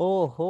[0.00, 0.46] ఓహో!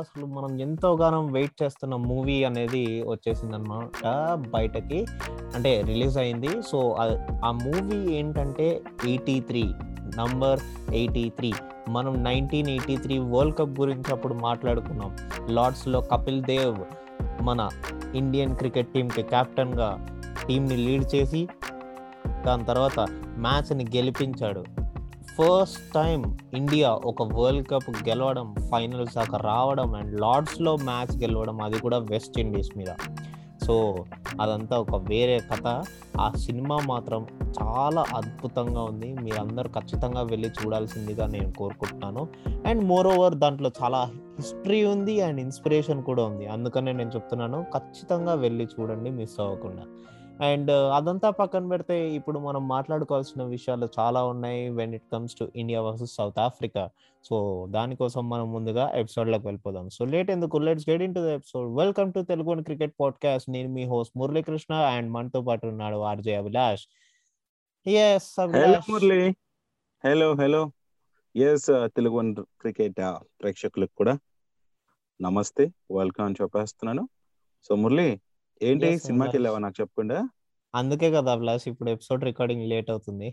[0.00, 4.02] అసలు మనం ఎంతో గానం వెయిట్ చేస్తున్న మూవీ అనేది వచ్చేసింది అనమాట
[4.48, 4.98] బయటకి.
[5.54, 6.62] అంటే రిలీజ్ అయింది.
[6.62, 6.78] సో,
[7.44, 8.66] ఆ మూవీ ఏంటంటే
[9.04, 9.64] 83
[10.16, 10.60] నంబర్
[10.94, 11.52] 83
[11.88, 15.12] మనం 1983 వరల్డ్ కప్ గురించి అప్పుడు మాట్లాడుకున్నాం.
[15.50, 16.78] లార్డ్స్‌లో కపిల్ దేవ్
[17.42, 17.60] మన
[18.14, 19.90] ఇండియన్ క్రికెట్ టీంకి కెప్టెన్‌గా
[20.46, 21.42] టీంని లీడ్ చేసి
[22.44, 22.98] దాని తర్వాత
[23.38, 24.62] మ్యాచ్‌ని గెలిపించాడు.
[25.38, 31.78] ఫస్ట్ టైం ఇండియా ఒక వరల్డ్ కప్ గెలవడం, ఫైనల్స్ దాకా రావడం అండ్ లార్డ్స్‌లో మ్యాచ్ గెలవడం అది
[31.78, 32.86] కూడా వెస్ట్ ఇండీస్ మీద.
[33.66, 34.04] సో,
[34.40, 35.84] అదంతా ఒక వేరే కథ.
[36.20, 37.26] ఆ సినిమా మాత్రం
[37.62, 39.14] చాలా అద్భుతంగా ఉంది.
[39.14, 42.28] మీరందరూ ఖచ్చితంగా వెళ్ళి చూడాల్సిందిగా నేను కోరుకుంటున్నాను.
[42.66, 43.98] అండ్ మోర్ ఓవర్ దాంట్లో చాలా
[44.38, 46.46] హిస్టరీ ఉంది అండ్ ఇన్స్పిరేషన్ కూడా ఉంది.
[46.46, 49.82] అందుకనే నేను చెప్తున్నాను ఖచ్చితంగా వెళ్ళి చూడండి మిస్ అవ్వకుండా.
[50.42, 55.82] అండ్ అదంతా పక్కన పెడితే ఇప్పుడు మనం మాట్లాడుకోవాల్సిన విషయాలు చాలా ఉన్నాయి when it comes to India
[55.82, 56.90] versus South Africa.
[57.24, 59.88] So, దానికోసం మనం ముందుగా ఎపిసోడ్‌లోకి వెళ్ళిపోదాం.
[59.88, 61.76] సో, లేట్ ఎందుకు let's get into the episode.
[61.76, 63.50] Welcome to Telugu cricket podcast.
[63.50, 66.86] నేను మీ హోస్ట్ మురళీకృష్ణ అండ్ మనతో పాటు ఉన్నాడు RJ Abhilash.
[68.40, 68.90] Abhilash.
[68.90, 69.36] Murali.
[70.04, 70.70] Hello, hello.
[71.36, 72.96] Yes Telugu cricket
[73.42, 74.18] ప్రేక్షకులకు కూడా
[75.22, 75.72] నమస్తే.
[75.96, 77.08] వెల్కమ్ అని చెప్పేస్తున్నాను.
[77.62, 78.20] సో, మురళి
[78.60, 79.36] ఏంటి సినిమాకి.
[79.36, 80.18] వెళ్ళావా నాకు చెప్పకుండా?
[80.74, 83.28] అందుకే కదా అభిలాష్ ఇప్పుడు ఎపిసోడ్ రికార్డింగ్ లేట్ అవుతుంది.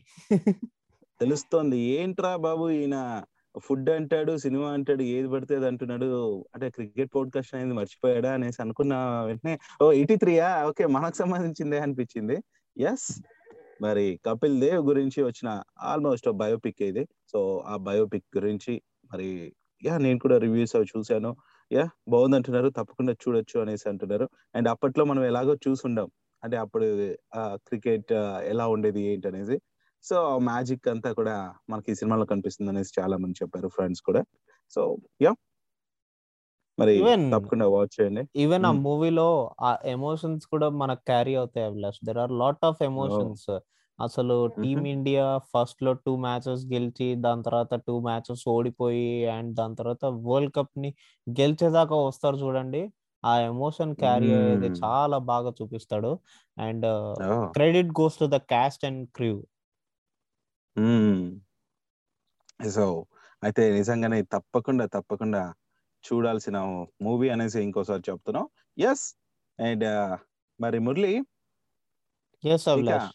[1.21, 1.77] తెలుస్తోంది.
[1.95, 2.97] ఏంట్రా బాబు ఈయన
[3.65, 6.07] ఫుడ్ అంటాడు, సినిమా అంటాడు, ఏది పడితే అది అంటున్నాడు.
[6.53, 8.93] అంటే క్రికెట్ పాడ్‌కాస్ట్ అనేది మర్చిపోయాడా అనేసి అనుకున్న
[9.27, 9.93] వెంటనే ఓహ్!
[9.99, 10.85] 83యా ఓకే.
[10.95, 12.37] మనకు సంబంధించిందే అనిపించింది.
[12.77, 13.07] యెస్.
[13.79, 15.49] మరి కపిల్ దేవ్ గురించి వచ్చిన
[15.83, 17.03] ఆల్‌మోస్ట్ బయోపిక్ ఇది.
[17.33, 18.73] సో, ఆ బయోపిక్ గురించి
[19.11, 19.29] మరి
[19.83, 19.99] యాహ్!
[19.99, 20.87] నేను కూడా రివ్యూస్ అవి
[21.71, 21.77] చూసాను.
[21.77, 21.91] యాహ్!
[22.09, 22.69] బావుందంటున్నారు.
[22.71, 24.25] తప్పకుండా చూడొచ్చు అనేసి అంటున్నారు.
[24.55, 26.07] అండ్ అప్పట్లో మనం ఎలాగో చూసుండం.
[26.43, 26.87] అంటే అప్పుడు
[27.67, 28.11] క్రికెట్
[28.47, 29.57] ఎలా ఉండేది ఏంటనేసి.
[30.03, 31.35] సో, ఆ మ్యాజిక్ అంతా కూడా
[31.69, 34.21] మనకి ఈ సినిమాలో కనిపిస్తుందనేసి చాలా మంది చెప్పారు ఫ్రెండ్స్ కూడా.
[34.73, 34.81] So,
[35.21, 35.37] yeah!
[36.77, 36.95] మరి
[37.31, 38.23] తప్పకుండా వాచ్ చేయండి.
[38.35, 38.71] ఈవెన్ ఆ.
[38.83, 39.27] మూవీలో
[39.61, 41.99] ఆ ఎమోషన్స్ కూడా మనకు క్యారీ అవుతాయి Abhilash.
[42.05, 42.81] There are lot of!
[42.87, 43.49] Emotions.
[43.99, 44.55] అసలు హుహు.
[44.59, 50.53] టీమ్ ఇండియా ఫస్ట్‌లో 2 మ్యాచెస్ గెలిచి దాని తర్వాత 2 మ్యాచెస్ ఓడిపోయి అండ్ దాని తర్వాత వరల్డ్
[50.57, 50.91] కప్‌ని
[51.27, 52.83] గెలిచేదాకా వస్తారు చూడండి.
[53.23, 54.69] ఆ ఎమోషన్ క్యారీ అయ్యేది.
[54.81, 56.13] చాలా బాగా చూపిస్తాడు.
[56.57, 56.87] And!
[57.55, 59.33] Credit goes to the cast and crew.
[62.69, 62.83] So,
[63.43, 65.41] అయితే నిజంగానే తప్పకుండా, తప్పకుండా
[66.03, 66.57] చూడాల్సిన
[67.01, 68.45] మూవీ అనేసి ఇంకోసారి చెప్తున్నాం.
[68.77, 69.05] యెస్.
[69.59, 69.85] అండ్
[70.59, 71.13] మరి మురళి
[72.73, 73.09] ఇక అభిలాష్.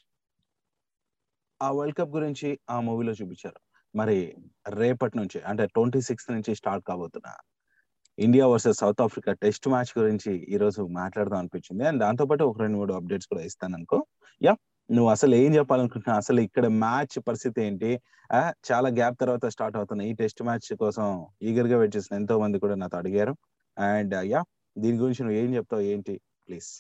[1.61, 3.59] ఆ వరల్డ్ కప్ గురించి ఆ మూవీలో చూపించారు.
[3.95, 4.19] మరి
[4.81, 7.29] రేపటి నుంచి అంటే 26 నుంచి స్టార్ట్ కాబోతున్న
[8.19, 11.85] India versus South Africa test match గురించి ఈరోజు మాట్లాడదాం అనిపించింది.
[11.91, 13.99] అండ్ దాంతో పాటు ఒక 2, 3 అప్డేట్స్ కూడా ఇస్తాను అనుకో
[14.41, 14.55] యా
[14.91, 16.21] నువ్వు అసలు ఏం చెప్పాలనుకుంటున్నావు?
[16.25, 17.91] అసలు ఇక్కడ మ్యాచ్ పరిస్థితి ఏంటి?
[18.71, 21.07] చాలా గ్యాప్ తర్వాత స్టార్ట్ అవుతున్న ఈ టెస్ట్ మ్యాచ్ కోసం
[21.49, 23.35] ఈగర్గా వెయిట్ చేసిన ఎంతో మంది కూడా నాతో అడిగారు.
[23.77, 24.43] అండ్ యా
[24.77, 26.17] దీని గురించి నువ్వు ఏం చెప్తావు ఏంటి?
[26.49, 26.71] ప్లీజ్.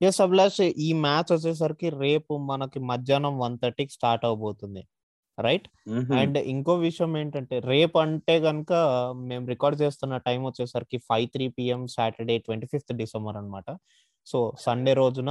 [0.00, 0.58] యెస్ అభిలాష్.
[0.86, 4.82] ఈ మ్యాచ్ వచ్చేసరికి రేపు మనకి మధ్యాహ్నం 1:30కి స్టార్ట్ అవ్వబోతుంది.
[5.38, 5.66] రైట్?
[6.16, 8.72] అండ్ ఇంకో విషయం ఏంటంటే రేపు అంటే గనుక
[9.28, 13.68] మేము రికార్డ్ చేస్తున్న టైం వచ్చేసరికి 5:03 పీఎం సాటర్‌డే 25థ్ డిసెంబర్ అన్నమాట.
[14.26, 15.30] సో, సండే రోజున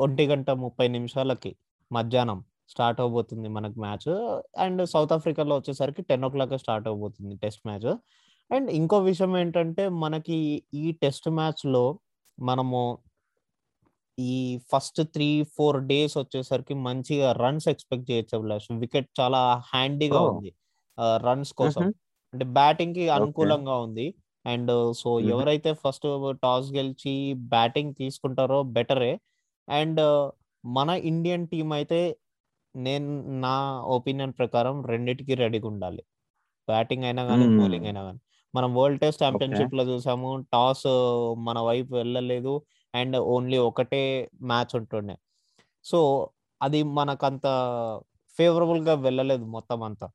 [0.00, 0.54] 1:30
[0.96, 1.52] నిమిషాలకి
[1.90, 2.40] మధ్యాహ్నం
[2.72, 4.10] స్టార్ట్ అవ్వబోతుంది మనకు మ్యాచ్.
[4.64, 7.90] అండ్ సౌత్ ఆఫ్రికాలో వచ్చేసరికి 10:00 స్టార్ట్ అవ్వబోతుంది టెస్ట్ మ్యాచ్.
[8.50, 10.38] అండ్ ఇంకో విషయం ఏంటంటే మనకి
[10.82, 11.84] ఈ టెస్ట్ మ్యాచ్‌లో
[12.38, 12.80] మనము
[14.18, 14.32] ఈ
[14.70, 18.68] ఫస్ట్ 3, 4 డేస్ వచ్చేసరికి మంచిగా రన్స్ ఎక్స్‌పెక్ట్ చేయొచ్చు అభిలాష్.
[18.82, 20.22] వికెట్ చాలా హ్యాండీగా!
[20.28, 20.50] ఉంది.
[21.24, 21.84] రన్స్ కోసం.
[22.32, 23.58] అంటే బ్యాటింగ్‌కి ఓకే.
[23.58, 24.06] అనుకూలంగా ఉంది.
[24.44, 25.10] And so.
[25.32, 26.06] ఎవరైతే ఫస్ట్
[26.42, 27.14] టాస్ గెలిచి
[27.52, 29.12] బ్యాటింగ్ తీసుకుంటారో బెటరే.
[29.68, 30.00] అండ్
[30.64, 32.00] మన ఇండియన్ టీమ్ అయితే
[32.74, 33.10] నేను
[33.44, 33.54] నా
[33.96, 36.02] ఒపీనియన్ ప్రకారం రెండిటికి రెడీగా ఉండాలి.
[36.68, 37.86] బ్యాటింగ్ అయినా గాని, బౌలింగ్.
[37.86, 38.20] అయినా గాని.
[38.54, 39.62] మనం వరల్డ్ టెస్ట్ ఓకే.
[39.62, 40.30] ఛాంపియన్‌షిప్‌లో చూసాము.
[40.52, 40.86] టాస్
[41.46, 42.54] మన వైపు వెళ్ళలేదు.
[42.94, 44.02] అండ్ ఓన్లీ ఒకటే
[44.44, 45.16] మ్యాచ్ ఉంటుండే.
[45.84, 46.00] సో,
[46.60, 47.46] అది మనకంత
[48.36, 50.08] ఫేవరబుల్‌గా వెళ్ళలేదు మొత్తం అంతా.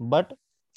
[0.00, 0.32] బట్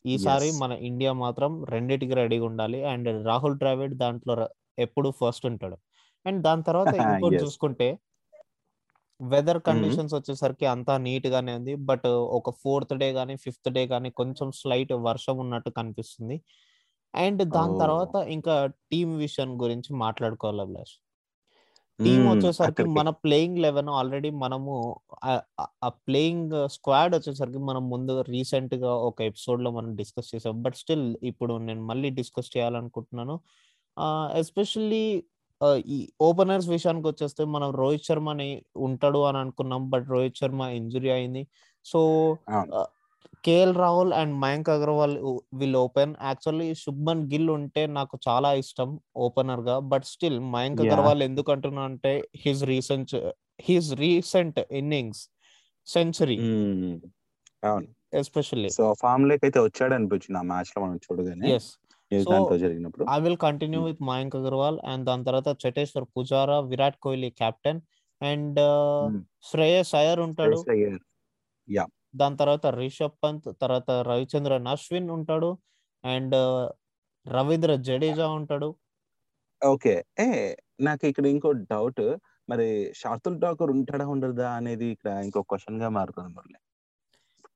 [0.05, 0.49] ఈసారి.
[0.61, 2.81] మన ఇండియా మాత్రం రెండిటికి రెడీగా ఉండాలి.
[2.93, 4.35] అండ్ రాహుల్ ద్రావిడ్ దాంట్లో
[4.79, 5.77] ఎప్పుడు ఫస్ట్ ఉంటాడు.
[6.25, 7.39] అండ్ దాని తర్వాత ఇంకోటి.
[7.39, 7.87] చూసుకుంటే
[9.19, 9.59] వెదర్.
[9.65, 11.73] కండిషన్స్ వచ్చేసరికి అంతా నీట్‌గానే ఉంది.
[11.89, 12.07] బట్
[12.37, 16.37] ఒక ఫోర్త్ డే గాని, ఫిఫ్త్ డే గాని కొంచెం స్లైట్ వర్షం ఉన్నట్టు కనిపిస్తుంది.
[17.13, 17.75] అండ్ దాని!
[17.79, 18.55] తర్వాత ఇంకా
[18.91, 20.95] టీమ్ విషయం గురించి మాట్లాడుకోవాలి అభిలాష్.
[21.99, 22.25] టీమ్.
[22.29, 24.73] వచ్చేసరికి మన ప్లేయింగ్ 11 ఆల్రెడీ మనము
[25.83, 30.63] ఆ ప్లేయింగ్ స్క్వాడ్ వచ్చేసరికి మనం ముందు రీసెంట్‌గా ఒక ఎపిసోడ్‌లో మనం డిస్కస్ చేసాం.
[30.63, 33.35] బట్ స్టిల్ ఇప్పుడు నేను మళ్ళీ డిస్కస్ చేయాలనుకుంటున్నాను.
[34.35, 35.03] ఎస్పెషల్లీ
[35.87, 39.89] ఈ ఓపెనర్స్ విషయానికొచ్చేస్తే మనం రోహిత్ శర్మని ఉంటాడు అని అనుకున్నాం.
[39.89, 41.43] బట్ రోహిత్ శర్మ ఇంజ్యూరీ అయింది.
[41.85, 42.01] So,
[43.43, 45.13] KL Rahul and Mayank Agarwal
[45.53, 50.81] will open actually Shubman Gill ఉంటే నాకు చాలా ఇష్టం ఓపెనర్గా బట్ స్టిల్ మయాంక్.
[50.85, 53.13] అగర్వాల్ ఎందుకు అంటున్నా అంటే his recent
[53.61, 55.21] his recent innings
[55.87, 56.37] century.
[57.63, 61.69] అవును ఎస్పెషల్లీ సో ఫామ్ లేక్ అయితే వచ్చాడు అనిపించింది ఆ మ్యాచ్లో మనం చూడగానే ఎస్
[62.63, 63.89] జరిగినప్పుడు I will continue Hmm.
[63.89, 67.81] With Mayank Agarwal and దాని తర్వాత Cheteshwar Pujara Virat Kohli captain
[68.21, 69.19] and Hmm.
[69.49, 70.99] Shreyas Iyer ఉంటాడు అయ్యర్.
[72.13, 75.51] దాని తర్వాత రిషబ్ పంత్ తర్వాత రవిచంద్రన్ అశ్విన్ ఉంటాడు.
[76.03, 76.35] అండ్
[77.25, 78.69] రవీంద్ర జడేజా ఉంటాడు.
[79.61, 79.93] ఓకే.
[80.25, 80.27] ఏ
[80.87, 82.03] నాకు ఇక్కడ ఇంకో డౌట్.
[82.49, 82.67] మరి
[83.01, 86.59] షార్తుల్ ఠాకూర్ ఉంటాడా ఉండదా అనేది ఇక్కడ ఇంకో క్వశ్చన్గా మారుతుంది Murali.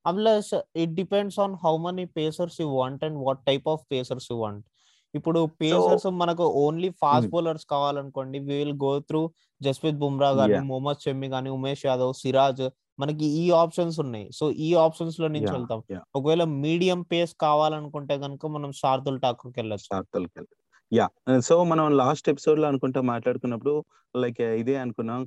[0.05, 0.53] అబ్లస్
[0.83, 4.65] it depends on how many pacers you want and what type of pacers you want.
[5.13, 7.29] ఇప్పుడు పేసర్స్ మనకు only fast.
[7.33, 8.38] Bowlers కావాలనుకోండి.
[8.47, 9.21] We will go through
[9.61, 10.63] Jasprit Bumrah Yeah.
[10.71, 12.63] Mohammed Shami కానీ ఉమేష్ యాదవ్ సిరాజ్
[13.00, 14.31] మనకి ఈ ఆప్షన్స్ ఉన్నాయి.
[14.31, 15.81] సో ఈ ఆప్షన్స్లో నుంచి వెళ్తాం.
[16.16, 20.45] ఒకవేళ మీడియం పేస్ కావాలనుకుంటే కనుక మనం శార్దుల్ ఠాకూర్కి వెళ్ళొచ్చు.
[20.94, 21.07] యా
[21.40, 23.84] సో మనం లాస్ట్ ఎపిసోడ్లో అనుకుంటా మాట్లాడుకున్నప్పుడు
[24.16, 25.22] లైక్ ఇదే అనుకున్నాం.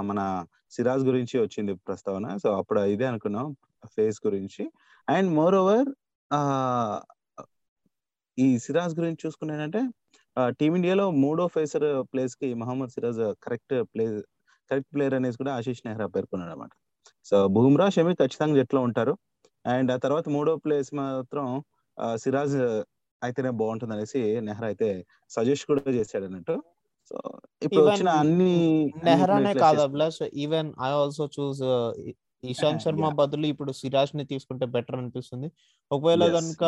[0.00, 0.20] మన
[0.70, 2.36] సిరాజ్ గురించి వచ్చింది ప్రస్తావన.
[2.36, 3.56] సో అప్పుడు ఇదే అనుకున్నాం
[3.86, 4.64] ఫేస్ గురించి.
[5.08, 5.88] అండ్ మోర్ ఓవర్
[8.38, 9.80] ఈ సిరాజ్ గురించి చూసుకున్నానంటే
[10.60, 14.04] టీమిండియాలో మూడో ఫేసర్ ప్లేస్కి Mohammed Siraj correct play
[14.70, 16.70] correct player అనేసి కూడా ఆశీష్ నెహ్రా పేర్కొన్నాడు అనమాట
[17.28, 19.14] సో బుమ్రా షమి ఖచ్చితంగా జట్లో ఉంటారు.
[19.64, 21.46] అండ్ ఆ తర్వాత మూడో ప్లేస్ మాత్రం
[22.22, 22.56] సిరాజ్
[23.22, 24.88] అయితేనే బాగుంటుంది అనేసి నెహ్రా అయితే
[25.36, 26.56] సజెస్ట్ కూడా చేశాడు అన్నట్టు.
[27.10, 27.16] సో
[27.64, 28.54] ఇప్పుడు వచ్చిన అన్ని
[29.08, 31.62] నెహ్రానే కాదు Abhilash even I also choose
[32.42, 33.06] Ishant Sharma.
[33.20, 35.48] బదులు ఇప్పుడు సిరాజ్ని తీసుకుంటే బెటర్ అనిపిస్తుంది.
[35.90, 36.64] ఒకవేళ కనుక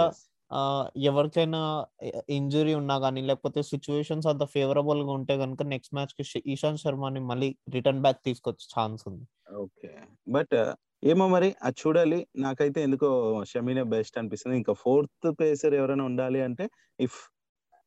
[0.96, 1.86] ఎవరికైనా
[2.30, 7.56] ఇంజురీ ఉన్నా కానీ లేకపోతే సిచ్యువేషన్స్ అంత ఫేవరబుల్గా ఉంటే కనుక నెక్స్ట్ మ్యాచ్కి షి- ఇషాంత్ శర్మని మళ్ళీ
[7.70, 9.54] రిటర్న్ బ్యాక్ తీసుకొచ్చే ఛాన్స్ ఉంది.
[9.54, 9.94] ఓకే.
[10.28, 10.72] బట్
[11.04, 12.26] ఏమో మరి అది చూడాలి.
[12.36, 14.56] నాకైతే ఎందుకో షమీనే బెస్ట్ అనిపిస్తుంది.
[14.56, 16.70] ఇంకా ఫోర్త్ పేసర్ ఎవరైనా ఉండాలి అంటే
[17.00, 17.30] ఇఫ్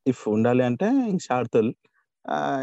[0.06, 1.74] ఇఫ్ ఉండాలి అంటే ఇంక షార్తుల్.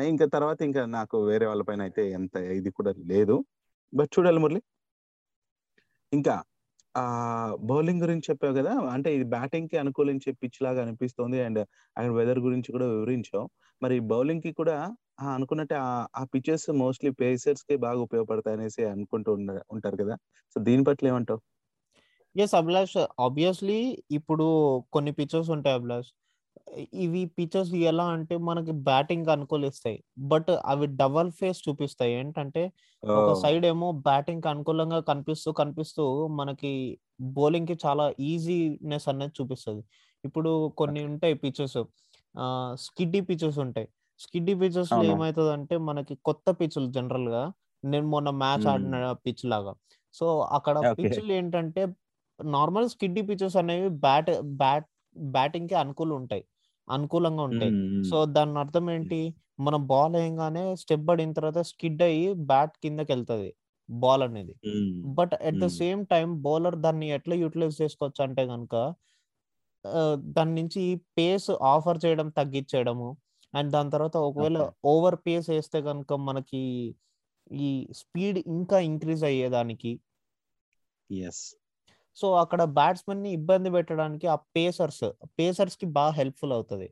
[0.07, 3.45] ఇంకా తర్వాత ఇంకా నాకు వేరే వాళ్ళపైన అయితే ఎంత ఇది కూడా లేదు.
[3.93, 4.61] బట్ చూడాలి మురళి.
[6.13, 6.43] ఇంకా
[6.95, 7.03] ఆ
[7.61, 8.73] బౌలింగ్ గురించి చెప్పావు కదా!
[8.93, 11.59] అంటే ఇది బ్యాటింగ్కి అనుకూలించే పిచ్ లాగా అనిపిస్తుంది అండ్
[11.95, 13.45] అక్కడ వెదర్ గురించి కూడా వివరించావు.
[13.81, 14.75] మరి బౌలింగ్కి కూడా
[15.31, 15.77] అనుకున్నట్టే
[16.15, 19.31] ఆ- పిచెస్ మోస్ట్లీ పేసర్స్కి బాగా ఉపయోగపడతాయి అనేసి అనుకుంటూ
[19.75, 20.15] ఉంటారు కదా!
[20.55, 21.41] సో దీని పట్ల ఏమంటావు?
[22.35, 23.79] ఎస్ అభిలాష్ ఆబ్వియస్లీ
[24.17, 24.45] ఇప్పుడు
[24.93, 26.11] కొన్ని పిక్చర్స్ ఉంటాయి అభిలాష్.
[27.03, 29.97] ఇవి పిక్చర్స్ ఎలా అంటే మనకి బ్యాటింగ్ అనుకూలిస్తాయి.
[30.31, 32.13] బట్ అవి డబల్ ఫేస్ చూపిస్తాయి.
[32.13, 32.63] ఏంటంటే
[33.03, 36.03] ఒక సైడ్ ఏమో బ్యాటింగ్కి అనుకూలంగా కనిపిస్తూ కనిపిస్తూ
[36.39, 36.71] మనకి
[37.33, 39.83] బౌలింగ్కి చాలా ఈజీనెస్ అనేది చూపిస్తుంది.
[40.23, 41.77] ఇప్పుడు కొన్ని ఉంటాయి పిచెస్
[42.85, 43.87] స్కిడ్డీ పిచెస్ ఉంటాయి.
[44.19, 45.11] స్కిడ్డీ పిచెస్లో అవును.
[45.11, 47.43] ఏమవుతుంది అంటే మనకి కొత్త పిచ్చులు జనరల్గా
[47.83, 48.65] నేను మొన్న మ్యాచ్.
[48.67, 48.95] ఆడిన
[49.25, 49.73] పిచ్ లాగా.
[50.15, 50.25] సో
[50.57, 50.77] అక్కడ.
[50.95, 51.81] పిచ్లు ఏంటంటే
[52.39, 56.43] నార్మల్ స్కిడ్డీ పిచెస్ అనేవి బ్యాట్ బ్యాట్ బ్యాటింగ్కి అనుకూలం ఉంటాయి.
[56.87, 57.71] అనుకూలంగా ఉంటాయి
[58.03, 59.19] సో దాని అర్థం ఏంటి?
[59.59, 63.53] మన బాల్ వేయగానే స్టెప్ పడిన తర్వాత స్కిడ్ అయ్యి బ్యాట్ కిందకి వెళ్తది
[63.89, 64.53] బాల్ అనేది.
[65.05, 65.67] But at the.
[65.67, 68.75] Same time bowler దాన్ని ఎట్లా యూటిలైజ్ చేసుకోవచ్చు అంటే కనుక
[70.15, 70.81] దాని నుంచి
[71.17, 73.17] పేస్ ఆఫర్ చేయడం తగ్గించేయడము.
[73.53, 74.57] అండ్ దాని తర్వాత ఒకవేళ.
[74.85, 76.61] ఓవర్ పేస్ వేస్తే కనుక మనకి
[77.51, 79.91] ఈ స్పీడ్ ఇంకా ఇంక్రీజ్ అయ్యేదానికి
[82.17, 85.03] సో అక్కడ బ్యాట్స్మెన్ని ఇబ్బంది పెట్టడానికి ఆ పేసర్స్
[85.39, 86.87] పేసర్స్కి బాగా హెల్ప్ఫుల్ అవుతుంది.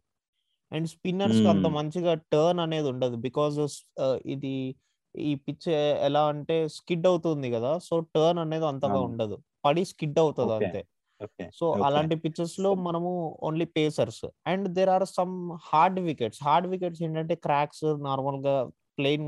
[0.72, 1.76] అండ్ స్పిన్నర్స్ అంత Hmm.
[1.78, 3.58] మంచిగా టర్న్ అనేది ఉండదు బికాజ్
[4.34, 4.54] ఇది
[5.16, 5.68] ఈ పిచ్
[6.08, 9.00] ఎలా అంటే స్కిడ్ అవుతుంది కదా సో టర్న్ అనేది అంతగా.
[9.10, 9.36] ఉండదు.
[9.66, 10.52] పడి స్కిడ్ అవుతుంది.
[10.68, 10.82] అంతే.
[11.60, 13.10] సో అలాంటి పిచెస్లో మనము
[13.48, 14.22] only pacers
[14.52, 15.34] and there are some
[15.70, 18.56] hard wickets hard wickets ఏంటంటే క్రాక్స్ నార్మల్గా
[19.00, 19.26] ప్లెయిన్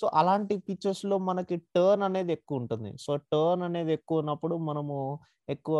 [0.00, 2.90] సో అలాంటి పిచెస్లో మనకి టర్న్ అనేది ఎక్కువ ఉంటుంది.
[3.04, 4.96] సో టర్న్ అనేది ఎక్కువ ఉన్నప్పుడు మనము
[5.54, 5.78] ఎక్కువ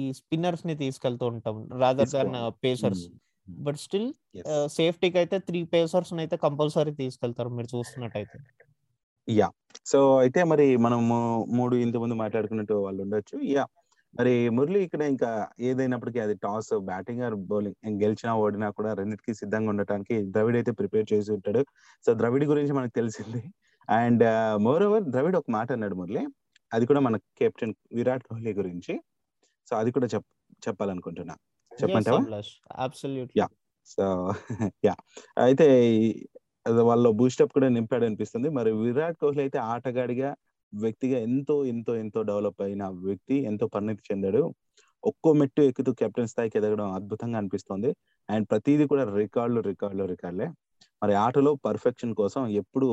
[0.00, 3.04] ఈ స్పిన్నర్స్ని తీసుకెళ్తూ ఉంటాం rather than pacers.
[3.66, 4.08] But still
[4.76, 8.38] సేఫ్టీకి అయితే త్రీ పేసర్స్ అయితే కంపల్సరీ తీసుకెళ్తారు మీరు చూస్తున్నట్టయితే.
[9.28, 9.48] యా
[9.90, 11.16] సో అయితే మరి మనము
[11.58, 13.36] మూడు ఇంత ముందు మాట్లాడుకున్నట్టు వాళ్ళు ఉండొచ్చు.
[13.54, 13.64] యా
[14.18, 18.02] మరి మురళి ఇక్కడ ఇంకా ఏదైనప్పటికీ అది టాస్ బ్యాటింగ్ ఆర్ బౌలింగ్.
[18.02, 21.62] గెలిచినా ఓడినా కూడా రెండింటికి సిద్ధంగా ఉండటానికి ద్రవిడ్ అయితే ప్రిపేర్ చేసి ఉంటాడు.
[22.06, 23.42] సో ద్రవిడ్ గురించి మనకు తెలిసింది.
[23.88, 24.24] అండ్
[24.62, 26.26] మోర్ ఓవర్ ద్రవిడ్ ఒక మాట అన్నాడు మురళి.
[26.74, 29.00] అది కూడా మన కెప్టెన్ విరాట్ కోహ్లీ గురించి.
[29.70, 30.26] సో అది కూడా చెప్
[30.68, 31.34] చెప్పాలనుకుంటున్నా.
[31.72, 32.40] చెప్పంటావా.
[33.86, 34.04] So
[34.84, 34.94] yeah.
[35.38, 35.66] అయితే
[36.80, 40.30] వాళ్ళ బూస్టప్ కూడా నింపాడు అనిపిస్తుంది మరి విరాట్ కోహ్లీ అయితే ఆటగాడిగా
[40.80, 44.42] వ్యక్తిగా ఎంతో ఎంతో ఎంతో డెవలప్ అయిన వ్యక్తి ఎంతో పరిణితి చెందాడు.
[45.04, 47.90] ఒక్కో మెట్టు ఎక్కుతూ కెప్టెన్ స్థాయికి ఎదగడం అద్భుతంగా అనిపిస్తుంది.
[48.28, 50.48] అండ్ ప్రతిదీ కూడా రికార్డులు రికార్డులు రికార్డులే.
[51.02, 52.88] మరి ఆటలో పర్ఫెక్షన్ కోసం ఎప్పుడు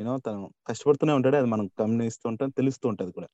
[0.00, 1.36] యూనో తను కష్టపడుతూనే ఉంటాడు.
[1.36, 3.28] అది మనం గమనిస్తూ ఉంటాం తెలుస్తూ ఉంటుంది కూడా.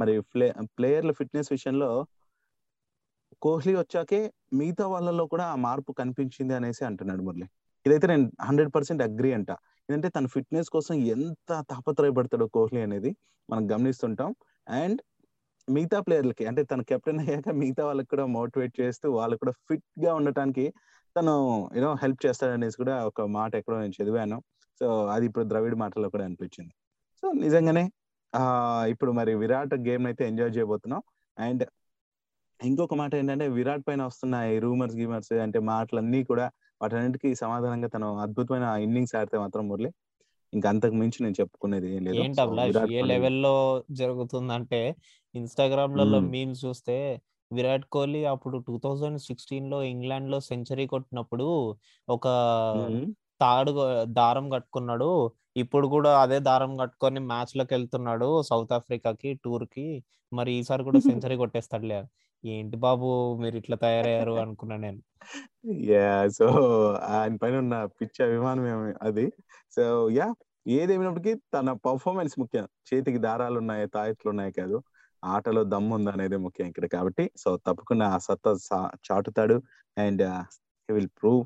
[0.00, 0.46] మరి ప్లే
[0.78, 1.90] ప్లేయర్ల ఫిట్నెస్ విషయంలో
[3.42, 4.20] కోహ్లీ వచ్చాకే
[4.52, 7.46] మిగతా వాళ్ళలో కూడా ఆ మార్పు కనిపించింది అనేసి అంటున్నాడు మురళి.
[7.86, 9.50] ఇదైతే నేను హండ్రెడ్ పర్సెంట్ అగ్రి అంట.
[9.88, 13.10] ఏంటంటే తన ఫిట్నెస్ కోసం ఎంత తాపత్రయపడతాడో కోహ్లీ అనేది
[13.48, 14.30] మనం గమనిస్తుంటాం.
[14.80, 15.00] అండ్
[15.68, 20.64] మిగతా ప్లేయర్లకి అంటే తన కెప్టెన్ అయ్యాక మిగతా వాళ్ళకి కూడా మోటివేట్ చేస్తూ వాళ్ళు కూడా ఫిట్గా ఉండటానికి
[21.16, 21.34] తను
[21.76, 24.38] యూనో హెల్ప్ చేస్తాడనేసి కూడా ఒక మాట ఎక్కడో నేను చదివాను.
[24.80, 26.72] సో అది ఇప్పుడు ద్రవిడ్ మాటలో కూడా అనిపించింది.
[27.22, 27.84] సో నిజంగానే
[28.92, 31.02] ఇప్పుడు మరి విరాట్ గేమ్ అయితే ఎంజాయ్ చేయబోతున్నాం.
[31.36, 31.64] అండ్
[32.60, 36.46] ఇంకొక మాట ఏంటంటే విరాట్ పైన వస్తున్న ఈ రూమర్స్ గీమర్స్ అంటే మాటలన్నీ కూడా
[36.80, 39.90] వాటన్నిటికీ సమాధానంగా తను అద్భుతమైన ఇన్నింగ్స్ ఆడితే మాత్రం మురళి
[40.52, 42.18] ఇంకా అంతకు మించి నేను చెప్పుకునేది ఏం లేదు.
[42.20, 42.42] ఏంటి
[42.94, 43.54] ఏ లెవెల్లో
[44.00, 44.80] జరుగుతుందంటే
[45.34, 46.30] ఇన్స్టాగ్రామ్లలో మ్మ్.
[46.34, 46.96] మీమ్స్ చూస్తే
[47.50, 51.46] విరాట్ కోహ్లీ అప్పుడు టూ థౌజండ్ సిక్స్టీన్లో ఇంగ్లాండ్లో సెంచరీ కొట్టినప్పుడు
[52.08, 52.24] ఒక.
[53.40, 53.72] తాడు
[54.12, 55.10] దారం కట్టుకున్నాడు.
[55.56, 59.86] ఇప్పుడు కూడా అదే దారం కట్టుకొని మ్యాచ్లోకి వెళ్తున్నాడు సౌత్ ఆఫ్రికాకి టూర్కి
[60.32, 62.00] మరి ఈసారి కూడా సెంచరీ కొట్టేస్తాడులే.
[62.44, 63.08] ఏంటి బాబు
[63.42, 65.00] మీరు ఇట్లా తయారయ్యారు అనుకున్నా నేను.
[65.90, 66.04] యా
[66.38, 66.46] సో
[67.16, 69.26] ఆయన పైన ఉన్న పిచ్చి అభిమానం ఏమి అది.
[69.76, 69.82] సో
[70.18, 70.26] యా
[70.66, 72.66] ఏదేమైనప్పటికీ తన పర్ఫార్మెన్స్ ముఖ్యం.
[72.88, 74.78] చేతికి దారాలు ఉన్నాయి తాయెత్తులు ఉన్నాయి కాదు
[75.22, 77.24] ఆటలో దమ్ము ఉంది అనేది ముఖ్యం ఇక్కడ కాబట్టి.
[77.42, 78.52] సో తప్పకుండా ఆ సత్తా
[79.08, 79.56] చాటుతాడు
[79.96, 80.24] అండ్
[80.88, 81.42] హీ విల్ ప్రూవ్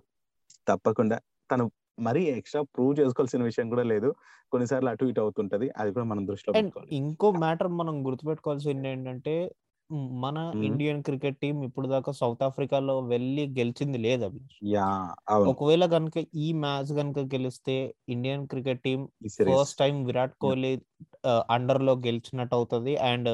[0.66, 1.18] తప్పకుండా.
[1.50, 1.64] తను
[2.06, 4.11] మరీ ఎక్స్ట్రా ప్రూవ్ చేసుకోవాల్సిన విషయం కూడా లేదు.
[4.52, 5.66] కొన్నిసార్లు అటు ఇటు అవుతుంటది.
[5.80, 6.54] అది కూడా మనం దృష్టిలో
[7.00, 9.34] ఇంకో మ్యాటర్ మనం గుర్తుపెట్టుకోవాల్సింది ఏంటంటే
[10.22, 10.38] మన.
[10.68, 14.28] ఇండియన్ క్రికెట్ టీం ఇప్పుడు దాకా సౌత్ ఆఫ్రికాలో వెళ్ళి గెలిచింది లేదు
[15.28, 15.49] అవును.
[15.52, 17.76] ఒకవేళ కనుక ఈ మ్యాచ్ కనుక గెలిస్తే
[18.08, 19.00] Indian cricket team
[19.49, 20.72] first time Virat Kohli
[21.56, 23.30] అండర్లో గెలిచినట్టు అవుతుంది అండ్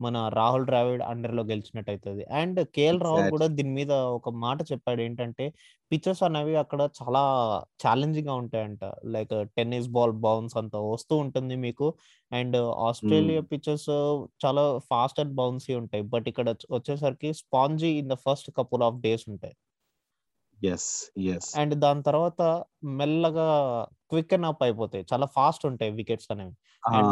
[0.00, 3.30] మన రాహుల్ ద్రావిడ్ అండర్లో గెలిచినట్టు అవుతుంది అండ్ కేఎల్ రాహుల్.
[3.30, 5.54] కూడా దీని మీద ఒక మాట చెప్పాడు ఏంటంటే
[5.92, 7.20] పిచెస్ అనేవి అక్కడ చాలా
[7.86, 8.80] ఛాలెంజింగ్గా ఉంటాయంట.
[9.04, 11.94] లైక్ టెన్నిస్ బాల్ బౌన్స్ అంత వస్తూ ఉంటుంది మీకు.
[12.32, 13.90] అండ్ ఆస్ట్రేలియా పిచెస్
[14.46, 16.02] చాలా ఫాస్ట్ అండ్ బౌన్సీ ఉంటాయి.
[16.02, 19.56] బట్ ఇక్కడ వచ్చ- వచ్చేసరికి spongy in the first couple of days ఉంటాయి.
[21.56, 25.06] అండ్ దాని తర్వాత మెల్లగా క్విక్ అండ్ అప్ అయిపోతాయి.
[25.12, 26.52] చాలా ఫాస్ట్ ఉంటాయి వికెట్స్ అనేవి.
[26.94, 27.06] And,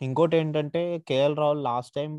[0.00, 2.12] ఇంకోటి ఏంటంటే KL Rahul last time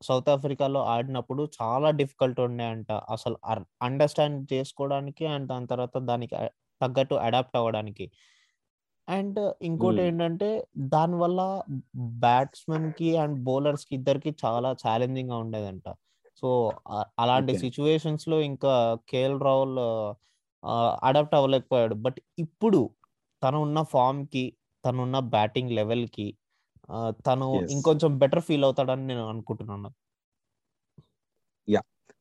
[0.00, 3.36] south ఆఫ్రికాలో ఆడినప్పుడు చాలా డిఫికల్ట్ ఉన్నాయంట అసలు
[3.82, 6.34] అండర్స్టాండ్ చేసుకోవడానికి అండ్ దాని తర్వాత దానికి
[6.80, 8.06] తగ్గట్టు అడాప్ట్ అవ్వడానికి
[9.08, 10.00] అండ్ ఇంకోటి.
[10.02, 10.48] ఏంటంటే
[10.94, 11.40] దానివల్ల
[12.24, 15.86] బ్యాట్స్మెన్కి అండ్ బౌలర్స్కి ఇద్దరికి చాలా ఛాలెంజింగ్గా ఉండేదంట
[16.42, 16.48] సో
[17.18, 17.52] అలాంటి.
[17.58, 18.72] సిచ్యువేషన్స్లో ఇంకా
[19.08, 19.78] కేఎల్ రాహుల్
[21.02, 22.80] అడాప్ట్ అవ్వలేకపోయాడు బట్ ఇప్పుడు
[23.42, 24.44] తను ఉన్న ఫామ్కి
[24.84, 26.26] తను ఉన్న బ్యాటింగ్ లెవెల్కి
[27.26, 27.46] తను.
[27.70, 29.90] ఇంకొంచెం బెటర్ ఫీల్ అవుతాడని నేను అనుకుంటున్నాను.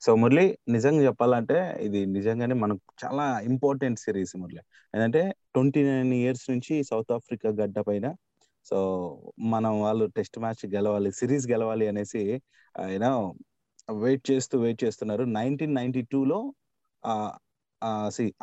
[0.01, 4.61] సో మురళి నిజంగా చెప్పాలంటే ఇది నిజంగానే మనకు చాలా ఇంపార్టెంట్ సిరీస్ మురళి.
[4.93, 5.21] ఏంటంటే
[5.53, 8.07] ట్వంటీ నైన్ ఇయర్స్ నుంచి సౌత్ ఆఫ్రికా గడ్డ పైన
[8.65, 8.77] సో
[9.53, 12.23] మనం వాళ్ళు టెస్ట్ మ్యాచ్ గెలవాలి సిరీస్ గెలవాలి అనేసి
[12.75, 13.05] ఆయన
[14.03, 15.23] వెయిట్ చేస్తూ వెయిట్ చేస్తున్నారు.
[15.37, 16.39] నైన్టీన్ నైన్టీ టూలో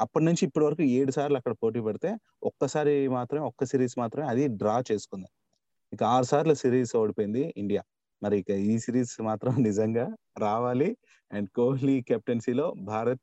[0.05, 2.11] అప్పటి నుంచి ఇప్పటి వరకు ఏడు సార్లు అక్కడ పోటీ పెడితే
[2.43, 5.29] ఒక్కసారి మాత్రమే ఒక్క సిరీస్ మాత్రమే అది డ్రా చేసుకుంది.
[5.93, 7.83] ఇక ఆరు సార్లు సిరీస్ ఓడిపోయింది ఇండియా.
[8.23, 10.05] మరి ఇక ఈ సిరీస్ మాత్రం నిజంగా
[10.39, 10.89] రావాలి.
[11.31, 13.23] అండ్ కోహ్లీ కెప్టెన్సీలో భారత్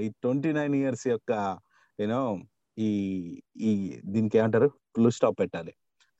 [0.00, 1.32] ఈ ట్వంటీ నైన్ ఇయర్స్ యొక్క
[1.98, 2.20] యూనో
[2.76, 2.88] ఈ
[3.60, 3.72] ఈ
[4.06, 4.68] దీనికి ఏమంటారు?
[4.94, 5.72] ఫుల్ స్టాప్ పెట్టాలి.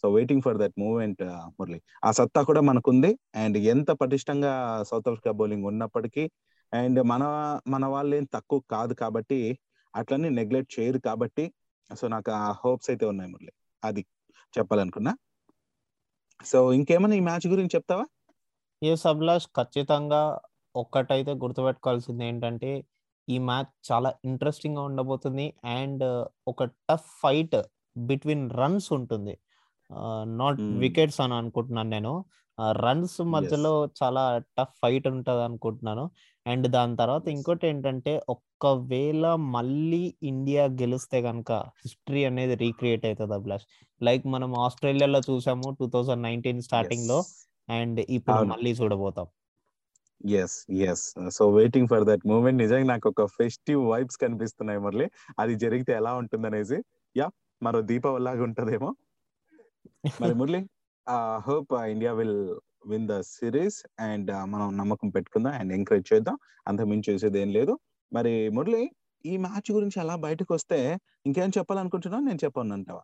[0.02, 1.22] So waiting for that movement
[1.58, 1.78] Murali.
[2.04, 3.10] ఆ సత్తా కూడా మనకుంది.
[3.34, 4.52] అండ్ ఎంత పటిష్టంగా
[4.90, 6.24] సౌత్ ఆఫ్రికా బౌలింగ్ ఉన్నప్పటికీ
[6.72, 7.22] అండ్ మన
[7.68, 9.40] మన వాళ్ళు ఏం తక్కువ కాదు కాబట్టి
[9.94, 11.44] అట్లనే నెగ్లెక్ట్ చేయరు కాబట్టి
[11.90, 13.52] సో నాకు ఆ హోప్స్ అయితే ఉన్నాయి మురళి.
[13.82, 14.02] అది
[14.54, 15.12] చెప్పాలనుకున్నా.
[16.40, 18.04] సో ఇంకేమైనా ఈ మ్యాచ్ గురించి చెప్తావా?
[18.82, 20.22] ఏ అభిలాష్ ఖచ్చితంగా
[20.74, 22.70] ఒక్కటైతే గుర్తుపెట్టుకోవాల్సింది ఏంటంటే
[23.28, 25.46] ఈ మ్యాచ్ చాలా ఇంట్రెస్టింగ్గా ఉండబోతుంది.
[25.64, 26.04] అండ్
[26.48, 27.56] ఒక టఫ్ ఫైట్
[27.96, 29.34] బిట్వీన్ రన్స్ ఉంటుంది.
[30.36, 30.60] నాట్.
[30.78, 32.12] వికెట్స్ అని అనుకుంటున్నాను నేను.
[32.72, 34.22] రన్స్ మధ్యలో చాలా
[34.58, 36.04] టఫ్ ఫైట్ ఉంటది అనుకుంటున్నాను
[36.46, 37.24] అండ్ దాని తర్వాత.
[37.36, 39.24] ఇంకోటి ఏంటంటే ఒక్కవేళ
[39.56, 41.52] మళ్ళీ ఇండియా గెలిస్తే కనుక
[41.84, 43.66] హిస్టరీ అనేది రీక్రియేట్ అవుతుంది అభిలాష్
[44.00, 47.18] లైక్ మనం ఆస్ట్రేలియాలో చూసాము టూ థౌజండ్ నైన్టీన్ స్టార్టింగ్లో
[47.68, 48.42] అండ్ ఇప్పుడు.
[48.52, 49.26] మళ్ళీ చూడబోతాం.
[50.40, 50.56] Yes
[50.90, 51.02] yes
[51.36, 55.06] so waiting for that moment నిజంగా నాకు ఒక ఫెస్టివ్ వైబ్స్ కనిపిస్తున్నాయి మురళి.
[55.42, 56.78] అది జరిగితే ఎలా ఉంటుంది అనేసి
[57.16, 57.26] యా
[57.62, 58.90] మరో దీపావళి లాగా ఉంటదేమో.
[60.22, 60.60] మరి Murali
[61.48, 62.38] hope India will
[62.86, 66.36] win the series and మనం నమ్మకం పెట్టుకుందాం అండ్ ఎంకరేజ్ చేద్దాం.
[66.68, 67.74] అంత మించి చేసేది ఏం లేదు.
[68.12, 68.82] మరి మురళి
[69.24, 70.78] ఈ మ్యాచ్ గురించి అలా బయటకు వస్తే
[71.26, 72.24] ఇంకేం చెప్పాలనుకుంటున్నావు?
[72.24, 73.02] నేను చెప్పను అంటావా.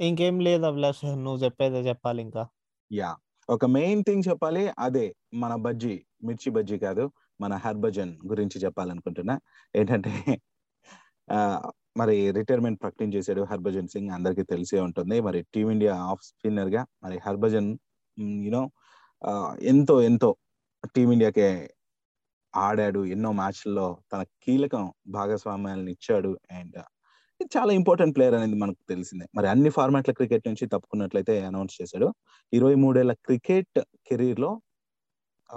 [0.00, 2.42] ఇంకేం లేదు అభిలాష్ నువ్వు చెప్పేదే చెప్పాలి ఇంకా.
[2.90, 3.10] యా.
[3.48, 7.04] ఒక మెయిన్ థింగ్ చెప్పాలి అదే మన బజ్జీ మిర్చి బజ్జీ కాదు
[7.40, 9.34] మన హర్భజన్ గురించి చెప్పాలనుకుంటున్నా.
[9.74, 10.12] ఏంటంటే
[11.96, 15.16] మరి రిటైర్మెంట్ ప్రకటించేశాడు హర్భజన్ సింగ్ అందరికీ తెలిసే ఉంటుంది.
[15.20, 17.70] మరి టీమిండియా ఆఫ్ స్పిన్నర్గా మరి హర్భజన్
[18.16, 18.62] Mm, యూనో
[19.70, 20.30] ఎంతో ఎంతో
[20.94, 21.48] టీమిండియాకే
[22.54, 23.00] ఆడాడు.
[23.14, 24.84] ఎన్నో మ్యాచ్ల్లో తన కీలకం
[25.16, 26.78] భాగస్వామ్యాలను ఇచ్చాడు అండ్
[27.54, 29.26] చాలా ఇంపార్టెంట్ ప్లేయర్ అనేది మనకు తెలిసిందే.
[29.36, 32.08] మరి అన్ని ఫార్మాట్ల క్రికెట్ నుంచి తప్పుకున్నట్లయితే అనౌన్స్ చేశాడు.
[32.52, 34.50] ఇరవై మూడేళ్ళ క్రికెట్ కెరీర్లో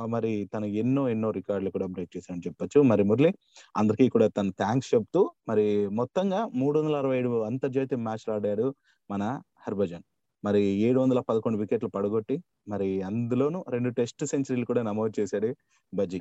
[0.09, 2.79] మరి తను ఎన్నో ఎన్నో రికార్డులు కూడా బ్రేక్ చేశాడని చెప్పొచ్చు.
[2.91, 3.31] మరి మురళి
[3.75, 5.65] అందరికీ కూడా తను థ్యాంక్స్ చెప్తూ మరి
[5.99, 8.67] మొత్తంగా మూడు వందల అరవై ఏడు అంతర్జాతీయ మ్యాచ్లు ఆడాడు
[9.09, 9.23] మన
[9.65, 10.05] హర్భజన్.
[10.45, 12.35] మరి ఏడు వందల పదకొండు వికెట్లు పడగొట్టి
[12.71, 15.49] మరి అందులోనూ రెండు టెస్ట్ సెంచరీలు కూడా నమోదు చేశాడు
[15.93, 16.19] బజ్జీ.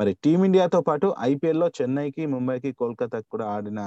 [0.00, 3.80] మరి టీమిండియాతో పాటు ఐపీఎల్లో చెన్నైకి ముంబైకి కోల్కతాకి కూడా ఆడిన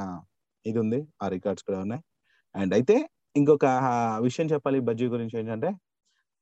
[0.66, 2.04] ఇది ఉంది ఆ రికార్డ్స్ కూడా ఉన్నాయి.
[2.56, 2.96] అండ్ అయితే
[3.40, 3.66] ఇంకొక
[4.28, 5.70] విషయం చెప్పాలి బజ్జీ గురించి ఏంటంటే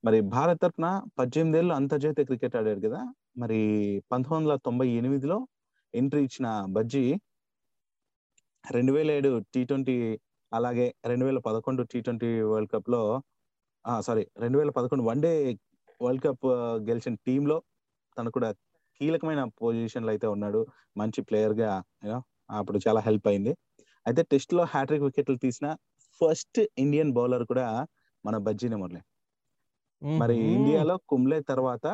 [0.04, 0.88] మరి భారత్ తరఫున
[1.20, 3.02] పద్దెనిమిదేళ్ళు అంతర్జాతీయ క్రికెట్ ఆడారు కదా.
[3.42, 3.60] మరి
[4.12, 5.38] పంతొమ్మిది వందల తొంభై ఎనిమిదిలో
[5.94, 7.04] ఎంట్రీ ఇచ్చిన బజ్జీ
[8.66, 9.96] రెండు వేల ఏడు టీ ట్వంటీ
[10.52, 13.02] అలాగే రెండు వేల పదకొండు టీ ట్వంటీ వరల్డ్ కప్లో
[14.08, 15.32] సారీ రెండు వేల పదకొండు వన్డే
[16.02, 16.48] వరల్డ్ కప్
[16.90, 17.58] గెలిచిన టీంలో
[18.18, 18.50] తను కూడా
[19.02, 20.62] కీలకమైన పొజిషన్లో అయితే ఉన్నాడు.
[21.00, 21.70] మంచి ప్లేయర్గా
[22.04, 22.20] యూనో
[22.60, 23.54] అప్పుడు చాలా హెల్ప్ అయింది.
[24.06, 25.68] అయితే టెస్ట్లో హ్యాట్రిక్ వికెట్లు తీసిన
[26.22, 27.66] ఫస్ట్ ఇండియన్ బౌలర్ కూడా
[28.26, 29.02] మన బజ్జీనే మురళి.
[30.02, 31.88] మరి ఇండియాలో కుంబ్లే తర్వాత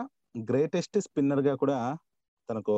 [0.49, 1.77] గ్రేటెస్ట్ స్పిన్నర్గా కూడా
[2.49, 2.75] తనకు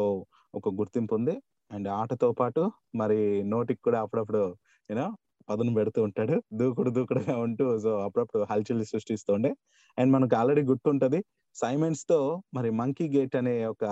[0.57, 1.35] ఒక గుర్తింపు ఉంది.
[1.71, 2.61] అండ్ ఆటతో పాటు
[3.01, 3.19] మరి
[3.53, 4.43] నోటికి కూడా అప్పుడప్పుడు
[4.89, 5.07] యూనో
[5.49, 6.35] పదును పెడుతూ ఉంటాడు.
[6.53, 9.51] దూకుడు దూకుడుగా ఉంటూ సో అప్పుడప్పుడు హల్చల్ సృష్టిస్తూ ఉండే.
[9.97, 11.19] అండ్ మనకు ఆల్రెడీ గుర్తుంటది
[11.55, 12.19] సైమెంట్స్తో
[12.57, 13.83] మరి మంకీ గేట్ అనే ఒక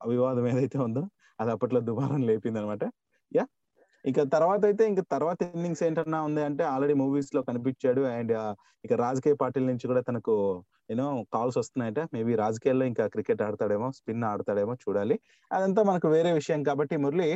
[0.00, 1.02] వివాదం ఏదైతే ఉందో
[1.38, 2.84] అది అప్పట్లో దుబారం లేపింది అనమాట
[3.32, 3.44] యా.
[4.04, 8.02] ఇక తర్వాత అయితే ఇంకా తర్వాత ఇన్నింగ్స్ ఏంటన్నా ఉంది అంటే ఆల్రెడీ మూవీస్లో కనిపించాడు.
[8.16, 8.32] అండ్
[8.84, 10.34] ఇక రాజకీయ పార్టీల నుంచి కూడా తనకు
[10.90, 12.00] యూనో కాల్స్ వస్తున్నాయట.
[12.14, 15.16] మేబీ రాజకీయాల్లో ఇంకా క్రికెట్ ఆడతాడేమో స్పిన్ ఆడతాడేమో చూడాలి.
[15.50, 17.28] అదంతా మనకు వేరే విషయం కాబట్టి మురళి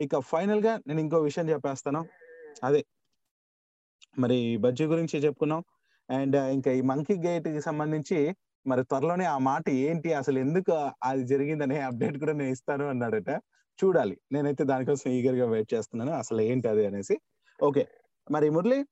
[0.00, 2.00] ఇక ఫైనల్గా నేను ఇంకో విషయం చెప్పేస్తాను.
[2.64, 2.80] అదే
[4.18, 5.64] మరి బజ్జీ గురించి చెప్పుకున్నాం.
[6.10, 11.80] అండ్ ఇంకా ఈ మంకీ గేట్కి సంబంధించి మరి త్వరలోనే ఆ మాట ఏంటి అసలు ఎందుకు అది జరిగిందనే
[11.80, 13.30] అప్డేట్ కూడా నేను ఇస్తాను అన్నాడట.
[13.84, 14.20] చూడాలి.
[14.32, 16.12] నేనైతే దానికోసం ఈగర్గా వెయిట్ చేస్తున్నాను.
[16.12, 17.20] అసలు ఏంటి అది అనేసి.
[17.62, 17.88] ఓకే.
[18.30, 18.86] మరి మురళి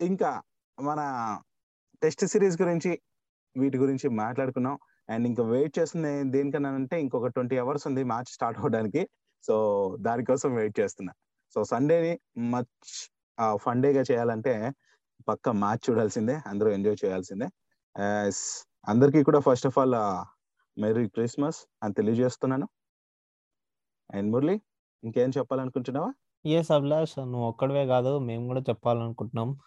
[0.00, 0.42] ఇంకా
[0.80, 1.00] మన
[2.02, 3.00] టెస్ట్ సిరీస్ గురించి
[3.56, 4.78] వీటి గురించి మాట్లాడుకున్నాం.
[5.10, 9.08] అండ్ ఇంకా వెయిట్ చేస్తుంది దేనికన్నా అంటే ఇంకొక ట్వంటీ అవర్స్ ఉంది మ్యాచ్ స్టార్ట్ అవడానికి
[9.46, 11.12] సో దానికోసం వెయిట్ చేస్తున్నా.
[11.54, 13.10] సో సండేని మచ్
[13.56, 14.72] ఫన్గా చేయాలంటే
[15.28, 17.48] పక్క మ్యాచ్ చూడాల్సిందే అందరూ ఎంజాయ్ చేయాల్సిందే.
[18.88, 19.96] అందరికీ కూడా first of all
[20.80, 22.68] merry Christmas అని తెలియజేస్తున్నాను.
[24.10, 24.56] అండ్ మురళి
[25.04, 26.10] ఇంకేం చెప్పాలనుకుంటున్నావా?
[26.44, 29.58] ఎస్ అభిలాష్ నువ్వు ఒక్కడవే కాదు మేము కూడా చెప్పాలనుకుంటున్నాం.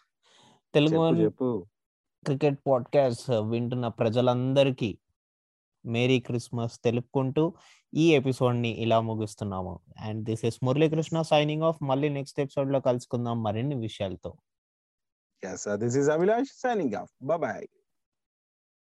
[0.73, 1.67] తెలుగు చెప్పు
[2.25, 4.89] క్రికెట్ పాడ్కాస్ట్ వింటున్న ప్రజలందరికీ
[5.85, 7.53] మేరీ క్రిస్మస్ తెలుపుకుంటూ
[7.93, 13.75] ఈ ఎపిసోడ్ని ఇలా ముగిస్తున్నాము and this is Muralikrishna signing off మళ్ళీ నెక్స్ట్ ఎపిసోడ్లో కలుసుకుందాం మరిన్ని
[13.75, 14.33] విషయాలతో
[15.43, 17.09] Yes, uh, this is Avilash signing off.
[17.21, 17.82] Bye bye.